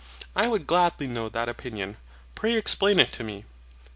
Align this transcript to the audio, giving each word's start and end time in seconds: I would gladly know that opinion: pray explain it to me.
I 0.35 0.47
would 0.47 0.65
gladly 0.65 1.05
know 1.05 1.29
that 1.29 1.47
opinion: 1.47 1.95
pray 2.33 2.55
explain 2.55 2.97
it 2.99 3.11
to 3.13 3.23
me. 3.23 3.45